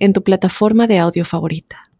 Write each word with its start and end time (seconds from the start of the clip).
en 0.00 0.12
tu 0.12 0.24
plataforma 0.24 0.88
de 0.88 0.98
audio 0.98 1.24
favorita. 1.24 1.90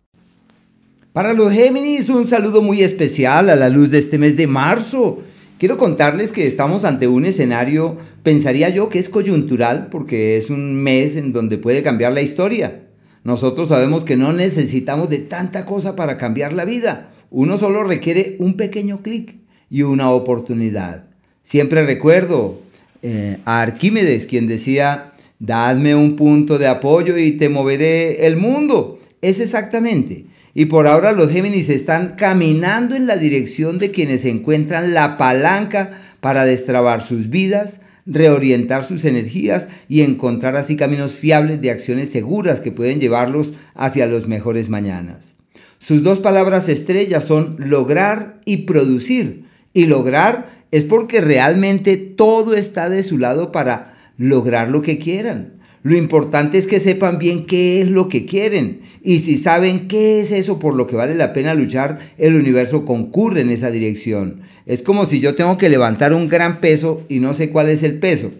Para 1.12 1.32
los 1.32 1.52
Géminis, 1.52 2.08
un 2.08 2.26
saludo 2.26 2.62
muy 2.62 2.82
especial 2.82 3.50
a 3.50 3.56
la 3.56 3.68
luz 3.68 3.90
de 3.90 3.98
este 3.98 4.18
mes 4.18 4.36
de 4.36 4.46
marzo. 4.46 5.18
Quiero 5.58 5.76
contarles 5.76 6.30
que 6.30 6.46
estamos 6.46 6.84
ante 6.84 7.06
un 7.06 7.26
escenario, 7.26 7.96
pensaría 8.22 8.68
yo 8.70 8.88
que 8.88 8.98
es 8.98 9.08
coyuntural, 9.08 9.88
porque 9.90 10.36
es 10.36 10.50
un 10.50 10.74
mes 10.74 11.16
en 11.16 11.32
donde 11.32 11.58
puede 11.58 11.82
cambiar 11.82 12.12
la 12.12 12.22
historia. 12.22 12.82
Nosotros 13.24 13.68
sabemos 13.68 14.04
que 14.04 14.16
no 14.16 14.32
necesitamos 14.32 15.10
de 15.10 15.18
tanta 15.18 15.66
cosa 15.66 15.94
para 15.96 16.16
cambiar 16.16 16.52
la 16.52 16.64
vida. 16.64 17.10
Uno 17.30 17.58
solo 17.58 17.84
requiere 17.84 18.36
un 18.38 18.56
pequeño 18.56 19.02
clic 19.02 19.36
y 19.68 19.82
una 19.82 20.10
oportunidad. 20.10 21.04
Siempre 21.42 21.84
recuerdo 21.84 22.60
eh, 23.02 23.38
a 23.44 23.60
Arquímedes, 23.62 24.26
quien 24.26 24.46
decía, 24.46 25.09
Dadme 25.40 25.94
un 25.94 26.16
punto 26.16 26.58
de 26.58 26.68
apoyo 26.68 27.16
y 27.16 27.32
te 27.32 27.48
moveré 27.48 28.26
el 28.26 28.36
mundo. 28.36 29.00
Es 29.22 29.40
exactamente. 29.40 30.26
Y 30.52 30.66
por 30.66 30.86
ahora 30.86 31.12
los 31.12 31.30
Géminis 31.30 31.70
están 31.70 32.14
caminando 32.16 32.94
en 32.94 33.06
la 33.06 33.16
dirección 33.16 33.78
de 33.78 33.90
quienes 33.90 34.26
encuentran 34.26 34.92
la 34.92 35.16
palanca 35.16 35.92
para 36.20 36.44
destrabar 36.44 37.02
sus 37.02 37.30
vidas, 37.30 37.80
reorientar 38.04 38.86
sus 38.86 39.06
energías 39.06 39.68
y 39.88 40.02
encontrar 40.02 40.56
así 40.56 40.76
caminos 40.76 41.12
fiables 41.12 41.62
de 41.62 41.70
acciones 41.70 42.10
seguras 42.10 42.60
que 42.60 42.72
pueden 42.72 43.00
llevarlos 43.00 43.52
hacia 43.74 44.06
los 44.06 44.28
mejores 44.28 44.68
mañanas. 44.68 45.36
Sus 45.78 46.02
dos 46.02 46.18
palabras 46.18 46.68
estrellas 46.68 47.24
son 47.24 47.56
lograr 47.58 48.42
y 48.44 48.58
producir. 48.58 49.44
Y 49.72 49.86
lograr 49.86 50.50
es 50.70 50.84
porque 50.84 51.22
realmente 51.22 51.96
todo 51.96 52.54
está 52.54 52.90
de 52.90 53.02
su 53.02 53.16
lado 53.16 53.52
para 53.52 53.94
lograr 54.20 54.68
lo 54.68 54.82
que 54.82 54.98
quieran. 54.98 55.54
Lo 55.82 55.96
importante 55.96 56.58
es 56.58 56.66
que 56.66 56.78
sepan 56.78 57.18
bien 57.18 57.46
qué 57.46 57.80
es 57.80 57.88
lo 57.88 58.10
que 58.10 58.26
quieren. 58.26 58.82
Y 59.02 59.20
si 59.20 59.38
saben 59.38 59.88
qué 59.88 60.20
es 60.20 60.30
eso 60.30 60.58
por 60.58 60.74
lo 60.74 60.86
que 60.86 60.94
vale 60.94 61.14
la 61.14 61.32
pena 61.32 61.54
luchar, 61.54 61.98
el 62.18 62.34
universo 62.34 62.84
concurre 62.84 63.40
en 63.40 63.48
esa 63.48 63.70
dirección. 63.70 64.42
Es 64.66 64.82
como 64.82 65.06
si 65.06 65.20
yo 65.20 65.36
tengo 65.36 65.56
que 65.56 65.70
levantar 65.70 66.12
un 66.12 66.28
gran 66.28 66.60
peso 66.60 67.02
y 67.08 67.18
no 67.18 67.32
sé 67.32 67.48
cuál 67.48 67.70
es 67.70 67.82
el 67.82 67.98
peso. 67.98 68.30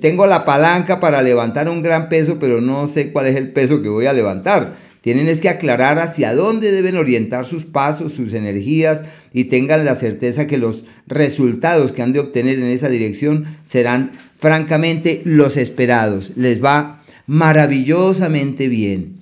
tengo 0.00 0.26
la 0.26 0.46
palanca 0.46 1.00
para 1.00 1.20
levantar 1.20 1.68
un 1.68 1.82
gran 1.82 2.08
peso, 2.08 2.38
pero 2.40 2.62
no 2.62 2.88
sé 2.88 3.12
cuál 3.12 3.26
es 3.26 3.36
el 3.36 3.52
peso 3.52 3.82
que 3.82 3.90
voy 3.90 4.06
a 4.06 4.14
levantar. 4.14 4.74
Tienen 5.04 5.28
es 5.28 5.42
que 5.42 5.50
aclarar 5.50 5.98
hacia 5.98 6.34
dónde 6.34 6.72
deben 6.72 6.96
orientar 6.96 7.44
sus 7.44 7.64
pasos, 7.64 8.14
sus 8.14 8.32
energías 8.32 9.02
y 9.34 9.44
tengan 9.44 9.84
la 9.84 9.96
certeza 9.96 10.46
que 10.46 10.56
los 10.56 10.84
resultados 11.06 11.92
que 11.92 12.00
han 12.00 12.14
de 12.14 12.20
obtener 12.20 12.58
en 12.58 12.68
esa 12.68 12.88
dirección 12.88 13.44
serán 13.64 14.12
francamente 14.38 15.20
los 15.26 15.58
esperados. 15.58 16.32
Les 16.36 16.64
va 16.64 17.02
maravillosamente 17.26 18.68
bien. 18.68 19.16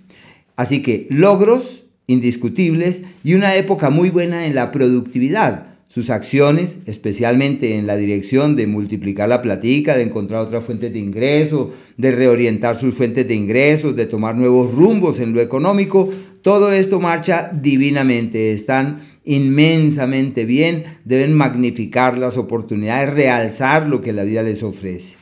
Así 0.55 0.83
que 0.83 1.09
logros 1.11 1.83
indiscutibles 2.07 3.03
y 3.25 3.35
una 3.35 3.57
época 3.57 3.91
muy 3.91 4.09
buena 4.09 4.47
en 4.47 4.55
la 4.55 4.71
productividad 4.71 5.72
sus 5.93 6.09
acciones, 6.09 6.79
especialmente 6.87 7.77
en 7.77 7.87
la 7.87 7.97
dirección 7.97 8.57
de 8.57 8.67
multiplicar 8.67 9.29
la 9.29 9.43
platica, 9.43 9.95
de 9.95 10.05
encontrar 10.05 10.41
otras 10.41 10.65
fuentes 10.65 10.91
de 10.91 10.99
ingreso, 10.99 11.71
de 11.99 12.13
reorientar 12.13 12.77
sus 12.77 12.95
fuentes 12.95 13.29
de 13.29 13.35
ingresos, 13.35 13.95
de 13.95 14.07
tomar 14.07 14.35
nuevos 14.35 14.75
rumbos 14.75 15.21
en 15.21 15.35
lo 15.35 15.43
económico, 15.43 16.09
todo 16.41 16.73
esto 16.73 16.99
marcha 16.99 17.51
divinamente, 17.53 18.53
están 18.53 19.01
inmensamente 19.27 20.47
bien, 20.47 20.85
deben 21.05 21.35
magnificar 21.35 22.17
las 22.17 22.39
oportunidades, 22.39 23.13
realzar 23.13 23.87
lo 23.87 24.01
que 24.01 24.15
la 24.15 24.25
vida 24.25 24.43
les 24.43 24.63
ofrece. 24.63 25.17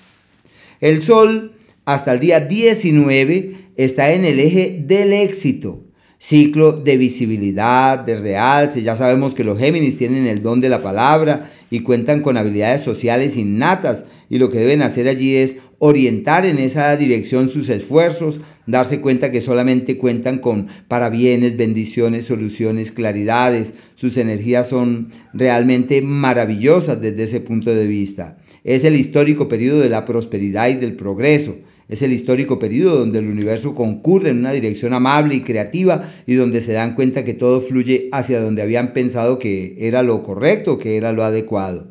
El 0.80 1.02
Sol 1.02 1.54
hasta 1.84 2.12
el 2.12 2.20
día 2.20 2.38
19 2.38 3.54
está 3.74 4.12
en 4.12 4.24
el 4.24 4.38
eje 4.38 4.80
del 4.86 5.14
éxito 5.14 5.89
ciclo 6.20 6.72
de 6.72 6.98
visibilidad, 6.98 7.98
de 7.98 8.20
realce. 8.20 8.82
Ya 8.82 8.94
sabemos 8.94 9.34
que 9.34 9.42
los 9.42 9.58
Géminis 9.58 9.98
tienen 9.98 10.26
el 10.26 10.42
don 10.42 10.60
de 10.60 10.68
la 10.68 10.82
palabra 10.82 11.50
y 11.70 11.80
cuentan 11.80 12.20
con 12.20 12.36
habilidades 12.36 12.82
sociales 12.82 13.36
innatas 13.36 14.04
y 14.28 14.38
lo 14.38 14.50
que 14.50 14.58
deben 14.58 14.82
hacer 14.82 15.08
allí 15.08 15.34
es 15.36 15.56
orientar 15.78 16.44
en 16.44 16.58
esa 16.58 16.94
dirección 16.96 17.48
sus 17.48 17.70
esfuerzos, 17.70 18.40
darse 18.66 19.00
cuenta 19.00 19.32
que 19.32 19.40
solamente 19.40 19.96
cuentan 19.96 20.38
con 20.38 20.68
parabienes, 20.88 21.56
bendiciones, 21.56 22.26
soluciones, 22.26 22.92
claridades. 22.92 23.74
Sus 23.94 24.18
energías 24.18 24.68
son 24.68 25.08
realmente 25.32 26.02
maravillosas 26.02 27.00
desde 27.00 27.24
ese 27.24 27.40
punto 27.40 27.74
de 27.74 27.86
vista. 27.86 28.36
Es 28.62 28.84
el 28.84 28.94
histórico 28.94 29.48
periodo 29.48 29.80
de 29.80 29.88
la 29.88 30.04
prosperidad 30.04 30.68
y 30.68 30.74
del 30.74 30.96
progreso. 30.96 31.56
Es 31.90 32.02
el 32.02 32.12
histórico 32.12 32.60
periodo 32.60 33.00
donde 33.00 33.18
el 33.18 33.26
universo 33.26 33.74
concurre 33.74 34.30
en 34.30 34.38
una 34.38 34.52
dirección 34.52 34.94
amable 34.94 35.34
y 35.34 35.40
creativa 35.40 36.08
y 36.24 36.34
donde 36.34 36.60
se 36.60 36.72
dan 36.72 36.94
cuenta 36.94 37.24
que 37.24 37.34
todo 37.34 37.60
fluye 37.60 38.08
hacia 38.12 38.40
donde 38.40 38.62
habían 38.62 38.92
pensado 38.92 39.40
que 39.40 39.74
era 39.76 40.04
lo 40.04 40.22
correcto, 40.22 40.78
que 40.78 40.96
era 40.96 41.10
lo 41.10 41.24
adecuado. 41.24 41.88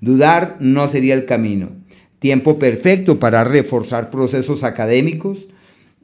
Dudar 0.00 0.56
no 0.60 0.88
sería 0.88 1.12
el 1.12 1.26
camino. 1.26 1.72
Tiempo 2.20 2.58
perfecto 2.58 3.20
para 3.20 3.44
reforzar 3.44 4.10
procesos 4.10 4.64
académicos. 4.64 5.46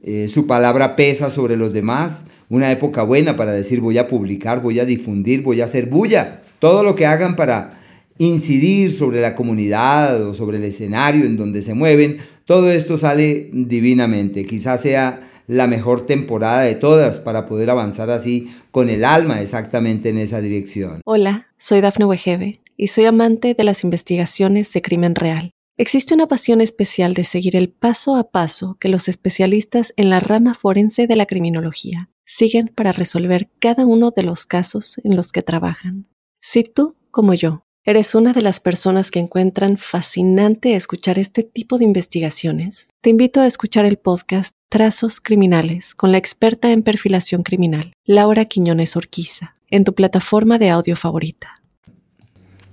Eh, 0.03 0.29
su 0.29 0.47
palabra 0.47 0.95
pesa 0.95 1.31
sobre 1.31 1.57
los 1.57 1.73
demás. 1.73 2.27
Una 2.51 2.71
época 2.71 3.05
buena 3.05 3.39
para 3.39 3.53
decir 3.53 3.81
voy 3.81 3.97
a 3.97 4.07
publicar, 4.07 4.61
voy 4.61 4.81
a 4.81 4.85
difundir, 4.85 5.41
voy 5.41 5.63
a 5.63 5.65
hacer 5.65 5.87
bulla. 5.87 6.43
Todo 6.59 6.83
lo 6.83 6.95
que 6.95 7.07
hagan 7.07 7.37
para 7.37 7.81
incidir 8.21 8.93
sobre 8.93 9.23
la 9.23 9.35
comunidad 9.35 10.23
o 10.27 10.35
sobre 10.35 10.59
el 10.59 10.65
escenario 10.65 11.25
en 11.25 11.39
donde 11.39 11.63
se 11.63 11.73
mueven, 11.73 12.19
todo 12.45 12.71
esto 12.71 12.97
sale 12.97 13.51
divinamente. 13.53 14.45
Quizás 14.45 14.81
sea 14.83 15.21
la 15.47 15.67
mejor 15.67 16.07
temporada 16.07 16.63
de 16.63 16.77
todas 16.77 17.19
para 17.19 17.47
poder 17.47 17.71
avanzar 17.71 18.11
así 18.11 18.51
con 18.71 18.89
el 18.89 19.05
alma 19.05 19.41
exactamente 19.41 20.09
en 20.09 20.19
esa 20.19 20.41
dirección. 20.41 21.01
Hola, 21.05 21.49
soy 21.57 21.81
Dafne 21.81 22.05
Wegebe 22.05 22.61
y 22.77 22.87
soy 22.87 23.07
amante 23.07 23.55
de 23.55 23.65
las 23.65 23.83
investigaciones 23.83 24.73
de 24.73 24.81
crimen 24.81 25.15
real. 25.15 25.51
Existe 25.77 26.15
una 26.15 26.27
pasión 26.27 26.61
especial 26.61 27.15
de 27.15 27.25
seguir 27.25 27.57
el 27.57 27.71
paso 27.71 28.15
a 28.17 28.31
paso 28.31 28.77
que 28.79 28.89
los 28.89 29.09
especialistas 29.09 29.93
en 29.97 30.11
la 30.11 30.21
rama 30.21 30.55
forense 30.55 31.07
de 31.07 31.17
la 31.17 31.27
criminología 31.27 32.11
siguen 32.27 32.69
para 32.69 32.93
resolver 32.93 33.49
cada 33.59 33.87
uno 33.87 34.13
de 34.15 34.23
los 34.23 34.47
casos 34.47 35.01
en 35.03 35.17
los 35.17 35.33
que 35.33 35.43
trabajan. 35.43 36.07
Si 36.41 36.65
tú, 36.65 36.97
como 37.11 37.35
yo, 37.35 37.65
¿Eres 37.91 38.15
una 38.15 38.33
de 38.33 38.41
las 38.41 38.61
personas 38.61 39.11
que 39.11 39.19
encuentran 39.19 39.77
fascinante 39.77 40.77
escuchar 40.77 41.19
este 41.19 41.43
tipo 41.43 41.77
de 41.77 41.83
investigaciones? 41.83 42.89
Te 43.01 43.11
invito 43.11 43.41
a 43.41 43.49
escuchar 43.49 43.85
el 43.85 43.97
podcast 43.97 44.55
Trazos 44.69 45.21
Criminales 45.21 45.97
con 45.97 46.13
la 46.13 46.19
experta 46.19 46.71
en 46.71 46.85
perfilación 46.85 47.43
criminal, 47.43 47.93
Laura 48.05 48.45
Quiñones 48.45 48.95
Orquiza, 48.95 49.57
en 49.73 49.83
tu 49.83 49.97
plataforma 49.97 50.57
de 50.57 50.71
audio 50.71 50.95
favorita. 50.95 51.61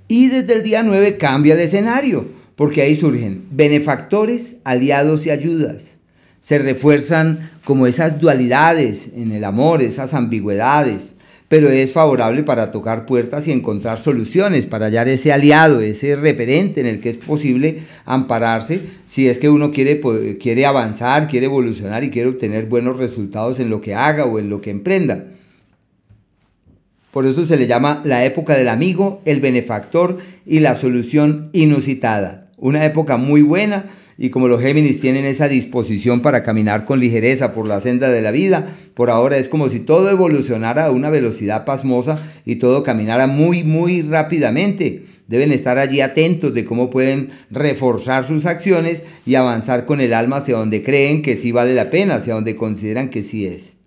Y 0.07 0.27
desde 0.27 0.53
el 0.53 0.61
día 0.61 0.83
9 0.83 1.17
cambia 1.17 1.55
de 1.55 1.63
escenario, 1.63 2.27
porque 2.55 2.83
ahí 2.83 2.95
surgen 2.95 3.43
benefactores, 3.49 4.57
aliados 4.65 5.25
y 5.25 5.31
ayudas. 5.31 5.97
Se 6.41 6.59
refuerzan 6.59 7.49
como 7.65 7.87
esas 7.87 8.21
dualidades 8.21 9.13
en 9.15 9.31
el 9.31 9.45
amor, 9.45 9.81
esas 9.81 10.13
ambigüedades 10.13 11.15
pero 11.47 11.69
es 11.69 11.91
favorable 11.91 12.43
para 12.43 12.71
tocar 12.71 13.05
puertas 13.05 13.47
y 13.47 13.51
encontrar 13.51 13.97
soluciones, 13.97 14.65
para 14.65 14.87
hallar 14.87 15.07
ese 15.07 15.31
aliado, 15.31 15.79
ese 15.79 16.15
referente 16.15 16.81
en 16.81 16.87
el 16.87 16.99
que 16.99 17.09
es 17.09 17.17
posible 17.17 17.79
ampararse 18.05 18.81
si 19.05 19.29
es 19.29 19.37
que 19.37 19.49
uno 19.49 19.71
quiere, 19.71 20.01
quiere 20.39 20.65
avanzar, 20.65 21.27
quiere 21.27 21.45
evolucionar 21.45 22.03
y 22.03 22.09
quiere 22.09 22.29
obtener 22.29 22.65
buenos 22.65 22.97
resultados 22.97 23.59
en 23.59 23.69
lo 23.69 23.79
que 23.79 23.95
haga 23.95 24.25
o 24.25 24.39
en 24.39 24.49
lo 24.49 24.59
que 24.59 24.71
emprenda. 24.71 25.25
Por 27.11 27.25
eso 27.25 27.45
se 27.45 27.57
le 27.57 27.65
llama 27.65 28.01
la 28.03 28.25
época 28.25 28.57
del 28.57 28.67
amigo, 28.67 29.21
el 29.25 29.39
benefactor 29.39 30.17
y 30.45 30.59
la 30.59 30.75
solución 30.75 31.49
inusitada. 31.53 32.46
Una 32.59 32.83
época 32.85 33.17
muy 33.17 33.43
buena 33.43 33.85
y 34.17 34.31
como 34.31 34.47
los 34.47 34.59
Géminis 34.59 34.99
tienen 34.99 35.25
esa 35.25 35.47
disposición 35.47 36.21
para 36.21 36.41
caminar 36.41 36.85
con 36.85 36.99
ligereza 36.99 37.53
por 37.53 37.67
la 37.67 37.79
senda 37.81 38.09
de 38.09 38.23
la 38.23 38.31
vida, 38.31 38.75
por 38.95 39.11
ahora 39.11 39.37
es 39.37 39.47
como 39.47 39.69
si 39.69 39.79
todo 39.79 40.09
evolucionara 40.09 40.85
a 40.85 40.91
una 40.91 41.11
velocidad 41.11 41.65
pasmosa 41.65 42.19
y 42.45 42.55
todo 42.55 42.81
caminara 42.81 43.27
muy, 43.27 43.63
muy 43.63 44.01
rápidamente. 44.01 45.03
Deben 45.27 45.51
estar 45.51 45.77
allí 45.77 46.01
atentos 46.01 46.51
de 46.55 46.65
cómo 46.65 46.89
pueden 46.89 47.29
reforzar 47.51 48.25
sus 48.25 48.47
acciones 48.47 49.03
y 49.23 49.35
avanzar 49.35 49.85
con 49.85 50.01
el 50.01 50.15
alma 50.15 50.37
hacia 50.37 50.57
donde 50.57 50.81
creen 50.81 51.21
que 51.21 51.35
sí 51.35 51.51
vale 51.51 51.75
la 51.75 51.91
pena, 51.91 52.15
hacia 52.15 52.33
donde 52.33 52.55
consideran 52.55 53.09
que 53.09 53.21
sí 53.21 53.45
es. 53.45 53.77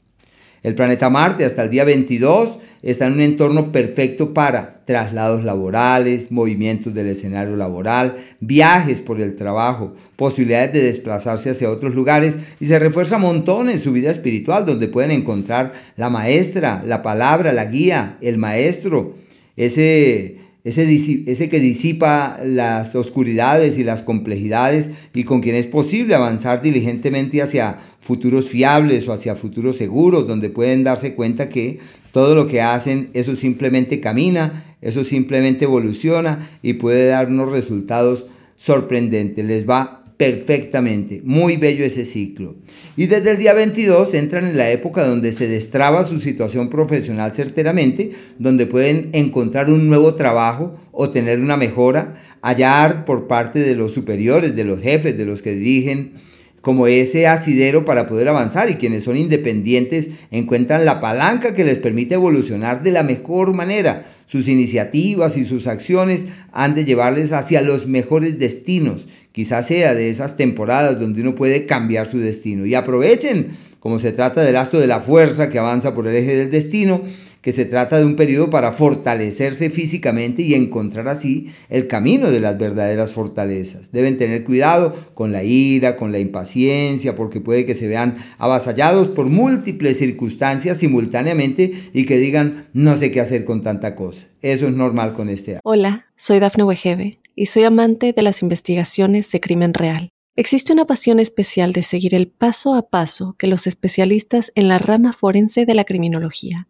El 0.63 0.77
planeta 0.77 1.11
Marte 1.11 1.45
hasta 1.45 1.65
el 1.65 1.71
día 1.71 1.83
22 1.83 2.59
está 2.83 3.07
en 3.07 3.15
un 3.15 3.21
entorno 3.21 3.73
perfecto 3.73 4.33
para 4.33 4.83
traslados 4.85 5.45
laborales, 5.45 6.33
movimientos 6.33 6.95
del 6.95 7.09
escenario 7.09 7.57
laboral, 7.57 8.17
viajes 8.41 9.01
por 9.01 9.21
el 9.21 9.37
trabajo, 9.37 9.95
posibilidades 10.17 10.73
de 10.73 10.83
desplazarse 10.83 11.51
hacia 11.51 11.71
otros 11.71 11.95
lugares 11.95 12.37
y 12.59 12.67
se 12.67 12.79
refuerza 12.79 13.19
montones 13.19 13.83
su 13.83 13.93
vida 13.93 14.11
espiritual 14.11 14.67
donde 14.67 14.89
pueden 14.89 15.11
encontrar 15.11 15.75
la 15.97 16.11
maestra, 16.11 16.83
la 16.87 17.03
palabra, 17.03 17.53
la 17.53 17.67
guía, 17.67 18.17
el 18.21 18.39
maestro, 18.39 19.15
ese 19.57 20.39
ese, 20.63 21.23
ese, 21.27 21.49
que 21.49 21.59
disipa 21.59 22.39
las 22.45 22.95
oscuridades 22.95 23.79
y 23.79 23.85
las 23.85 24.03
complejidades 24.03 24.91
y 25.15 25.25
con 25.25 25.41
quien 25.41 25.55
es 25.57 25.67
posible 25.67 26.15
avanzar 26.15 26.61
diligentemente 26.61 27.41
hacia 27.41 27.79
futuros 27.99 28.49
fiables 28.49 29.09
o 29.09 29.15
hacia 29.15 29.37
futuros 29.37 29.77
seguros, 29.77 30.29
donde 30.29 30.51
pueden 30.51 30.85
darse 30.85 31.15
cuenta 31.15 31.49
que 31.49 31.79
todo 32.13 32.35
lo 32.35 32.47
que 32.47 32.61
hacen, 32.61 33.11
eso 33.15 33.37
simplemente 33.37 34.01
camina, 34.01 34.77
eso 34.81 35.05
simplemente 35.05 35.65
evoluciona 35.65 36.49
y 36.63 36.75
puede 36.75 37.09
dar 37.09 37.29
unos 37.29 37.53
resultados 37.53 38.27
sorprendentes. 38.57 39.45
Les 39.45 39.69
va 39.69 40.01
perfectamente. 40.21 41.23
Muy 41.25 41.57
bello 41.57 41.83
ese 41.83 42.05
ciclo. 42.05 42.57
Y 42.95 43.07
desde 43.07 43.31
el 43.31 43.39
día 43.39 43.55
22 43.55 44.13
entran 44.13 44.47
en 44.47 44.59
la 44.59 44.71
época 44.71 45.03
donde 45.07 45.33
se 45.33 45.49
destraba 45.49 46.05
su 46.05 46.21
situación 46.21 46.69
profesional 46.69 47.33
certeramente, 47.33 48.13
donde 48.39 48.67
pueden 48.67 49.09
encontrar 49.15 49.71
un 49.71 49.89
nuevo 49.89 50.17
trabajo 50.17 50.79
o 50.93 51.09
tener 51.09 51.41
una 51.41 51.57
mejora, 51.57 52.17
hallar 52.43 53.07
por 53.07 53.29
parte 53.29 53.61
de 53.61 53.75
los 53.75 53.93
superiores, 53.93 54.55
de 54.55 54.65
los 54.65 54.81
jefes, 54.81 55.17
de 55.17 55.25
los 55.25 55.41
que 55.41 55.55
dirigen 55.55 56.13
como 56.61 56.87
ese 56.87 57.27
asidero 57.27 57.85
para 57.85 58.09
poder 58.09 58.29
avanzar 58.29 58.71
y 58.71 58.75
quienes 58.75 59.05
son 59.05 59.17
independientes 59.17 60.11
encuentran 60.31 60.85
la 60.85 61.01
palanca 61.01 61.55
que 61.55 61.65
les 61.65 61.79
permite 61.79 62.15
evolucionar 62.15 62.83
de 62.83 62.93
la 62.93 63.03
mejor 63.03 63.55
manera. 63.55 64.05
Sus 64.27 64.47
iniciativas 64.47 65.37
y 65.37 65.45
sus 65.45 65.67
acciones 65.67 66.27
han 66.53 66.75
de 66.75 66.85
llevarles 66.85 67.33
hacia 67.33 67.63
los 67.63 67.87
mejores 67.87 68.39
destinos 68.39 69.07
Quizás 69.33 69.69
sea 69.69 69.95
de 69.95 70.11
esas 70.11 70.37
temporadas 70.37 70.99
donde 70.99 71.23
uno 71.23 71.35
puede 71.35 71.67
cambiar 71.67 72.07
su 72.07 72.19
destino. 72.19 72.67
Y 72.67 72.75
aprovechen, 72.75 73.51
como 73.79 73.99
se 73.99 74.13
trata 74.13 74.43
del 74.43 74.57
astro 74.57 74.81
de 74.81 74.89
la 74.89 75.01
fuerza 75.01 75.49
que 75.49 75.59
avanza 75.59 75.95
por 75.95 76.09
el 76.09 76.17
eje 76.17 76.37
del 76.37 76.51
destino, 76.51 77.03
que 77.43 77.53
se 77.53 77.65
trata 77.65 77.99
de 77.99 78.05
un 78.05 78.17
periodo 78.17 78.51
para 78.51 78.73
fortalecerse 78.73 79.71
físicamente 79.71 80.43
y 80.43 80.55
encontrar 80.55 81.09
así 81.09 81.51
el 81.69 81.87
camino 81.87 82.31
de 82.31 82.41
las 82.41 82.59
verdaderas 82.59 83.13
fortalezas. 83.13 83.93
Deben 83.93 84.19
tener 84.19 84.45
cuidado 84.45 84.95
con 85.15 85.33
la 85.33 85.43
ira, 85.43 85.97
con 85.97 86.13
la 86.13 86.19
impaciencia, 86.19 87.17
porque 87.17 87.41
puede 87.41 87.65
que 87.65 87.75
se 87.75 87.89
vean 87.89 88.19
avasallados 88.39 89.09
por 89.09 89.27
múltiples 89.27 89.99
circunstancias 89.99 90.79
simultáneamente 90.79 91.73
y 91.93 92.05
que 92.05 92.19
digan 92.19 92.69
no 92.73 92.97
sé 92.97 93.11
qué 93.11 93.21
hacer 93.21 93.45
con 93.45 93.63
tanta 93.63 93.95
cosa. 93.95 94.27
Eso 94.43 94.67
es 94.67 94.75
normal 94.75 95.15
con 95.15 95.29
este. 95.29 95.59
Hola, 95.65 96.07
soy 96.17 96.41
Dafne 96.41 96.65
Wegebe 96.65 97.21
y 97.35 97.47
soy 97.47 97.65
amante 97.65 98.13
de 98.13 98.23
las 98.23 98.43
investigaciones 98.43 99.31
de 99.33 99.41
crimen 99.41 99.75
real. 99.75 100.11
Existe 100.37 100.73
una 100.73 100.87
pasión 100.87 101.21
especial 101.21 101.73
de 101.73 101.83
seguir 101.83 102.15
el 102.15 102.29
paso 102.29 102.75
a 102.75 102.89
paso 102.89 103.35
que 103.39 103.47
los 103.47 103.67
especialistas 103.67 104.53
en 104.55 104.69
la 104.69 104.79
rama 104.79 105.13
forense 105.13 105.67
de 105.67 105.75
la 105.75 105.85
criminología 105.85 106.70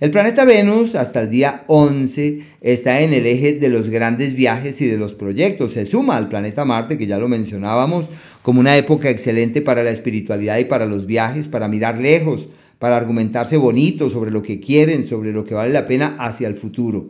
El 0.00 0.12
planeta 0.12 0.44
Venus 0.44 0.94
hasta 0.94 1.22
el 1.22 1.30
día 1.30 1.64
11 1.66 2.38
está 2.60 3.00
en 3.00 3.12
el 3.12 3.26
eje 3.26 3.54
de 3.54 3.68
los 3.68 3.90
grandes 3.90 4.36
viajes 4.36 4.80
y 4.80 4.86
de 4.86 4.96
los 4.96 5.12
proyectos. 5.12 5.72
Se 5.72 5.86
suma 5.86 6.16
al 6.16 6.28
planeta 6.28 6.64
Marte, 6.64 6.96
que 6.96 7.08
ya 7.08 7.18
lo 7.18 7.26
mencionábamos, 7.26 8.06
como 8.42 8.60
una 8.60 8.76
época 8.76 9.10
excelente 9.10 9.60
para 9.60 9.82
la 9.82 9.90
espiritualidad 9.90 10.58
y 10.58 10.66
para 10.66 10.86
los 10.86 11.04
viajes, 11.06 11.48
para 11.48 11.66
mirar 11.66 11.98
lejos, 11.98 12.46
para 12.78 12.96
argumentarse 12.96 13.56
bonito 13.56 14.08
sobre 14.08 14.30
lo 14.30 14.40
que 14.40 14.60
quieren, 14.60 15.04
sobre 15.04 15.32
lo 15.32 15.44
que 15.44 15.54
vale 15.54 15.72
la 15.72 15.88
pena 15.88 16.14
hacia 16.20 16.46
el 16.46 16.54
futuro. 16.54 17.08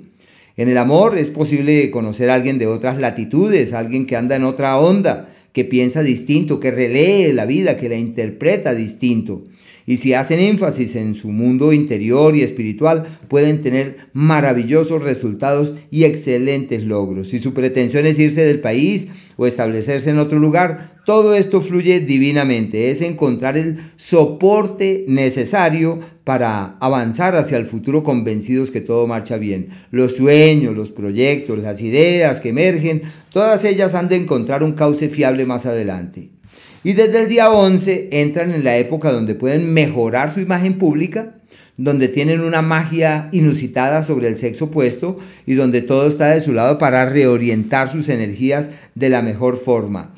En 0.56 0.70
el 0.70 0.78
amor 0.78 1.18
es 1.18 1.28
posible 1.28 1.90
conocer 1.90 2.30
a 2.30 2.36
alguien 2.36 2.58
de 2.58 2.68
otras 2.68 2.96
latitudes, 2.98 3.74
alguien 3.74 4.06
que 4.06 4.16
anda 4.16 4.34
en 4.34 4.44
otra 4.44 4.78
onda, 4.78 5.28
que 5.52 5.66
piensa 5.66 6.02
distinto, 6.02 6.58
que 6.58 6.70
relee 6.70 7.34
la 7.34 7.44
vida, 7.44 7.76
que 7.76 7.90
la 7.90 7.96
interpreta 7.96 8.72
distinto 8.72 9.42
y 9.88 9.96
si 9.96 10.12
hacen 10.12 10.38
énfasis 10.38 10.96
en 10.96 11.14
su 11.14 11.30
mundo 11.30 11.72
interior 11.72 12.36
y 12.36 12.42
espiritual, 12.42 13.06
pueden 13.26 13.62
tener 13.62 13.96
maravillosos 14.12 15.02
resultados 15.02 15.72
y 15.90 16.04
excelentes 16.04 16.84
logros. 16.84 17.28
Si 17.28 17.40
su 17.40 17.54
pretensión 17.54 18.04
es 18.04 18.18
irse 18.18 18.42
del 18.42 18.60
país 18.60 19.08
o 19.38 19.46
establecerse 19.46 20.10
en 20.10 20.18
otro 20.18 20.38
lugar, 20.38 20.98
todo 21.06 21.34
esto 21.34 21.62
fluye 21.62 22.00
divinamente. 22.00 22.90
Es 22.90 23.00
encontrar 23.00 23.56
el 23.56 23.78
soporte 23.96 25.06
necesario 25.08 26.00
para 26.22 26.76
avanzar 26.80 27.34
hacia 27.34 27.56
el 27.56 27.64
futuro 27.64 28.02
convencidos 28.02 28.70
que 28.70 28.82
todo 28.82 29.06
marcha 29.06 29.38
bien. 29.38 29.70
Los 29.90 30.16
sueños, 30.16 30.76
los 30.76 30.90
proyectos, 30.90 31.60
las 31.60 31.80
ideas 31.80 32.40
que 32.40 32.50
emergen, 32.50 33.04
todas 33.32 33.64
ellas 33.64 33.94
han 33.94 34.10
de 34.10 34.16
encontrar 34.16 34.62
un 34.62 34.72
cauce 34.72 35.08
fiable 35.08 35.46
más 35.46 35.64
adelante. 35.64 36.37
Y 36.84 36.92
desde 36.92 37.20
el 37.20 37.28
día 37.28 37.50
11 37.50 38.08
entran 38.12 38.52
en 38.52 38.64
la 38.64 38.76
época 38.76 39.10
donde 39.10 39.34
pueden 39.34 39.72
mejorar 39.72 40.32
su 40.32 40.40
imagen 40.40 40.78
pública, 40.78 41.34
donde 41.76 42.08
tienen 42.08 42.40
una 42.40 42.62
magia 42.62 43.28
inusitada 43.32 44.02
sobre 44.04 44.28
el 44.28 44.36
sexo 44.36 44.66
opuesto 44.66 45.16
y 45.46 45.54
donde 45.54 45.82
todo 45.82 46.08
está 46.08 46.28
de 46.28 46.40
su 46.40 46.52
lado 46.52 46.78
para 46.78 47.06
reorientar 47.06 47.90
sus 47.90 48.08
energías 48.08 48.70
de 48.94 49.08
la 49.08 49.22
mejor 49.22 49.56
forma. 49.56 50.14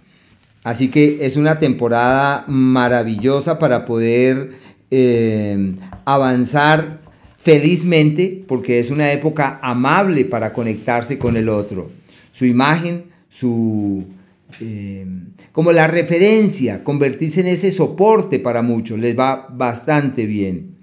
Así 0.63 0.89
que 0.89 1.25
es 1.25 1.37
una 1.37 1.59
temporada 1.59 2.45
maravillosa 2.47 3.59
para 3.59 3.87
poder 3.87 4.53
eh, 4.91 5.75
avanzar 6.05 7.01
felizmente 7.39 8.45
porque 8.47 8.79
es 8.79 8.91
una 8.91 9.13
época 9.13 9.59
amable 9.63 10.27
para 10.27 10.53
conectarse 10.53 11.19
con 11.19 11.37
el 11.37 11.49
otro. 11.49 11.91
Su 12.33 12.45
imagen, 12.45 13.05
su 13.31 14.07
eh, 14.61 15.07
como 15.53 15.73
la 15.73 15.87
referencia, 15.87 16.85
convertirse 16.85 17.41
en 17.41 17.49
ese 17.49 17.71
soporte 17.71 18.39
para 18.39 18.63
muchos, 18.63 18.99
les 18.99 19.19
va 19.19 19.47
bastante 19.51 20.27
bien. 20.27 20.81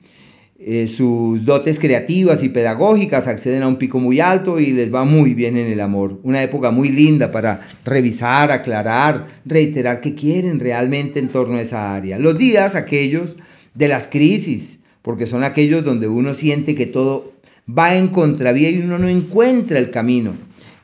Eh, 0.60 0.88
sus 0.88 1.46
dotes 1.46 1.78
creativas 1.78 2.44
y 2.44 2.50
pedagógicas 2.50 3.28
acceden 3.28 3.62
a 3.62 3.68
un 3.68 3.76
pico 3.76 4.00
muy 4.00 4.20
alto 4.20 4.60
y 4.60 4.72
les 4.72 4.92
va 4.94 5.06
muy 5.06 5.36
bien 5.36 5.56
en 5.56 5.68
el 5.68 5.80
amor. 5.80 6.20
Una 6.24 6.42
época 6.42 6.72
muy 6.72 6.90
linda 6.90 7.32
para 7.32 7.62
revisar, 7.86 8.52
aclarar, 8.52 9.28
reiterar 9.46 10.02
qué 10.02 10.16
quieren 10.16 10.60
realmente 10.60 11.20
en 11.20 11.30
torno 11.30 11.58
a 11.58 11.62
esa 11.62 11.94
área. 11.94 12.18
Los 12.18 12.40
días 12.40 12.74
aquellos 12.76 13.38
de 13.76 13.88
las 13.88 14.08
crisis, 14.08 14.80
porque 15.04 15.28
son 15.28 15.44
aquellos 15.44 15.86
donde 15.86 16.08
uno 16.08 16.34
siente 16.34 16.74
que 16.74 16.88
todo 16.88 17.34
va 17.70 17.96
en 17.96 18.08
contravía 18.08 18.72
y 18.72 18.80
uno 18.80 18.98
no 18.98 19.08
encuentra 19.08 19.78
el 19.78 19.92
camino. 19.92 20.34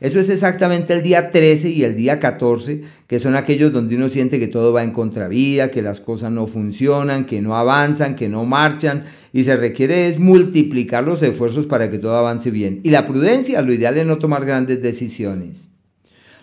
Eso 0.00 0.20
es 0.20 0.28
exactamente 0.28 0.92
el 0.92 1.02
día 1.02 1.30
13 1.30 1.70
y 1.70 1.84
el 1.84 1.94
día 1.94 2.18
14, 2.18 2.82
que 3.06 3.20
son 3.20 3.36
aquellos 3.36 3.72
donde 3.72 3.96
uno 3.96 4.08
siente 4.08 4.40
que 4.40 4.48
todo 4.48 4.72
va 4.72 4.82
en 4.82 4.90
contravía, 4.90 5.70
que 5.70 5.82
las 5.82 6.00
cosas 6.00 6.32
no 6.32 6.46
funcionan, 6.46 7.26
que 7.26 7.40
no 7.40 7.56
avanzan, 7.56 8.16
que 8.16 8.28
no 8.28 8.44
marchan, 8.44 9.04
y 9.32 9.44
se 9.44 9.56
requiere 9.56 10.08
es 10.08 10.18
multiplicar 10.18 11.04
los 11.04 11.22
esfuerzos 11.22 11.66
para 11.66 11.90
que 11.90 11.98
todo 11.98 12.16
avance 12.16 12.50
bien. 12.50 12.80
Y 12.82 12.90
la 12.90 13.06
prudencia, 13.06 13.62
lo 13.62 13.72
ideal 13.72 13.96
es 13.96 14.06
no 14.06 14.18
tomar 14.18 14.44
grandes 14.44 14.82
decisiones. 14.82 15.68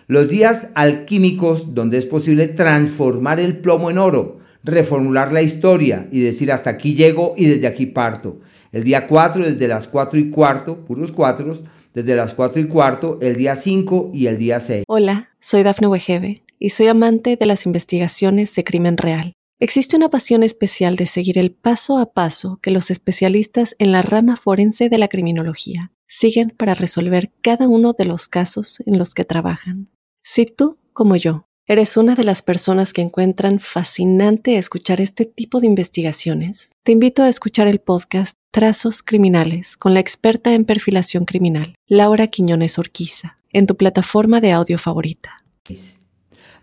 Los 0.08 0.28
días 0.28 0.68
alquímicos, 0.74 1.74
donde 1.74 1.98
es 1.98 2.06
posible 2.06 2.48
transformar 2.48 3.38
el 3.38 3.58
plomo 3.58 3.90
en 3.90 3.98
oro, 3.98 4.40
reformular 4.64 5.32
la 5.32 5.42
historia 5.42 6.08
y 6.10 6.20
decir 6.20 6.52
hasta 6.52 6.70
aquí 6.70 6.94
llego 6.94 7.34
y 7.36 7.46
desde 7.46 7.66
aquí 7.66 7.86
parto. 7.86 8.40
El 8.72 8.84
día 8.84 9.06
4, 9.06 9.44
desde 9.44 9.68
las 9.68 9.88
4 9.88 10.18
y 10.18 10.30
cuarto, 10.30 10.84
puros 10.84 11.12
cuatros, 11.12 11.64
desde 11.94 12.16
las 12.16 12.34
4 12.34 12.60
y 12.60 12.68
cuarto, 12.68 13.18
el 13.20 13.36
día 13.36 13.56
5 13.56 14.10
y 14.12 14.26
el 14.26 14.38
día 14.38 14.60
6. 14.60 14.84
Hola, 14.88 15.30
soy 15.38 15.62
Dafne 15.62 15.86
Wegebe 15.88 16.42
y 16.58 16.70
soy 16.70 16.88
amante 16.88 17.36
de 17.36 17.46
las 17.46 17.66
investigaciones 17.66 18.54
de 18.54 18.64
crimen 18.64 18.96
real. 18.96 19.32
Existe 19.58 19.96
una 19.96 20.08
pasión 20.08 20.42
especial 20.42 20.96
de 20.96 21.06
seguir 21.06 21.38
el 21.38 21.52
paso 21.52 21.98
a 21.98 22.12
paso 22.12 22.58
que 22.62 22.72
los 22.72 22.90
especialistas 22.90 23.76
en 23.78 23.92
la 23.92 24.02
rama 24.02 24.36
forense 24.36 24.88
de 24.88 24.98
la 24.98 25.08
criminología 25.08 25.92
siguen 26.08 26.50
para 26.50 26.74
resolver 26.74 27.30
cada 27.42 27.68
uno 27.68 27.92
de 27.92 28.04
los 28.04 28.26
casos 28.26 28.82
en 28.86 28.98
los 28.98 29.14
que 29.14 29.24
trabajan. 29.24 29.88
Si 30.24 30.46
tú, 30.46 30.78
como 30.92 31.16
yo, 31.16 31.46
¿Eres 31.68 31.96
una 31.96 32.16
de 32.16 32.24
las 32.24 32.42
personas 32.42 32.92
que 32.92 33.02
encuentran 33.02 33.60
fascinante 33.60 34.58
escuchar 34.58 35.00
este 35.00 35.26
tipo 35.26 35.60
de 35.60 35.68
investigaciones? 35.68 36.72
Te 36.82 36.90
invito 36.90 37.22
a 37.22 37.28
escuchar 37.28 37.68
el 37.68 37.78
podcast 37.78 38.36
Trazos 38.50 39.00
Criminales 39.00 39.76
con 39.76 39.94
la 39.94 40.00
experta 40.00 40.54
en 40.54 40.64
perfilación 40.64 41.24
criminal, 41.24 41.76
Laura 41.86 42.26
Quiñones 42.26 42.80
Orquiza, 42.80 43.38
en 43.52 43.68
tu 43.68 43.76
plataforma 43.76 44.40
de 44.40 44.50
audio 44.50 44.76
favorita. 44.76 45.44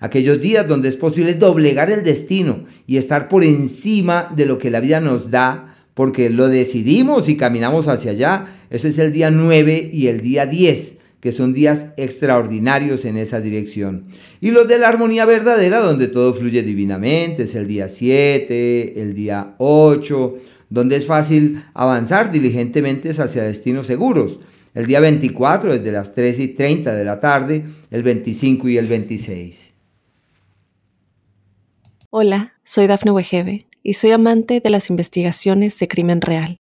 aquellos 0.01 0.41
días 0.41 0.67
donde 0.67 0.89
es 0.89 0.97
posible 0.97 1.33
doblegar 1.33 1.89
el 1.89 2.03
destino 2.03 2.65
y 2.85 2.97
estar 2.97 3.29
por 3.29 3.45
encima 3.45 4.29
de 4.35 4.45
lo 4.45 4.57
que 4.57 4.69
la 4.69 4.81
vida 4.81 4.99
nos 4.99 5.31
da, 5.31 5.77
porque 5.93 6.29
lo 6.29 6.49
decidimos 6.49 7.29
y 7.29 7.37
caminamos 7.37 7.87
hacia 7.87 8.11
allá. 8.11 8.47
Eso 8.69 8.89
es 8.89 8.97
el 8.99 9.13
día 9.13 9.31
9 9.31 9.91
y 9.93 10.07
el 10.07 10.19
día 10.19 10.45
10 10.45 10.98
que 11.21 11.31
son 11.31 11.53
días 11.53 11.87
extraordinarios 11.97 13.05
en 13.05 13.17
esa 13.17 13.41
dirección. 13.41 14.05
Y 14.41 14.51
los 14.51 14.67
de 14.67 14.79
la 14.79 14.87
armonía 14.87 15.25
verdadera, 15.25 15.79
donde 15.79 16.07
todo 16.07 16.33
fluye 16.33 16.63
divinamente, 16.63 17.43
es 17.43 17.55
el 17.55 17.67
día 17.67 17.87
7, 17.87 19.01
el 19.01 19.15
día 19.15 19.55
8, 19.57 20.37
donde 20.69 20.95
es 20.95 21.05
fácil 21.05 21.63
avanzar 21.73 22.31
diligentemente 22.31 23.09
hacia 23.09 23.43
destinos 23.43 23.87
seguros. 23.87 24.39
El 24.75 24.85
día 24.85 24.99
24 24.99 25.73
desde 25.73 25.91
las 25.91 26.13
3 26.13 26.39
y 26.39 26.47
30 26.49 26.93
de 26.93 27.03
la 27.03 27.19
tarde, 27.19 27.65
el 27.91 28.03
25 28.03 28.69
y 28.69 28.77
el 28.77 28.87
26. 28.87 29.73
Hola, 32.11 32.53
soy 32.63 32.87
Dafne 32.87 33.11
Wegebe 33.11 33.67
y 33.83 33.93
soy 33.93 34.11
amante 34.11 34.61
de 34.61 34.69
las 34.69 34.89
investigaciones 34.89 35.77
de 35.79 35.87
crimen 35.87 36.21
real. 36.21 36.57